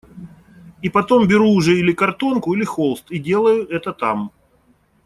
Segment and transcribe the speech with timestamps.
[0.85, 4.31] И потом беру уже или картонку, или холст, и делаю это там.